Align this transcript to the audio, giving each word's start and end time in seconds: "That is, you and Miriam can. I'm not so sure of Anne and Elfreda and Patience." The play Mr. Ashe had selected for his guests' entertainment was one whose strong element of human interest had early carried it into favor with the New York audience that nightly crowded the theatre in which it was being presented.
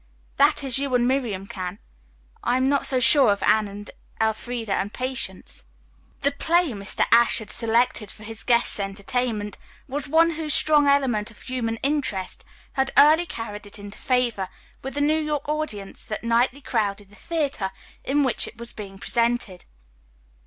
"That 0.37 0.63
is, 0.63 0.79
you 0.79 0.95
and 0.95 1.07
Miriam 1.07 1.45
can. 1.45 1.77
I'm 2.43 2.67
not 2.67 2.87
so 2.87 2.99
sure 2.99 3.31
of 3.31 3.43
Anne 3.43 3.67
and 3.67 3.91
Elfreda 4.19 4.73
and 4.73 4.91
Patience." 4.91 5.63
The 6.21 6.31
play 6.31 6.69
Mr. 6.71 7.05
Ashe 7.11 7.37
had 7.37 7.51
selected 7.51 8.09
for 8.09 8.23
his 8.23 8.43
guests' 8.43 8.79
entertainment 8.79 9.59
was 9.87 10.09
one 10.09 10.31
whose 10.31 10.55
strong 10.55 10.87
element 10.87 11.29
of 11.29 11.39
human 11.43 11.75
interest 11.83 12.43
had 12.73 12.89
early 12.97 13.27
carried 13.27 13.67
it 13.67 13.77
into 13.77 13.99
favor 13.99 14.49
with 14.81 14.95
the 14.95 15.01
New 15.01 15.19
York 15.21 15.47
audience 15.47 16.03
that 16.05 16.23
nightly 16.23 16.61
crowded 16.61 17.09
the 17.11 17.15
theatre 17.15 17.69
in 18.03 18.23
which 18.23 18.47
it 18.47 18.57
was 18.57 18.73
being 18.73 18.97
presented. 18.97 19.65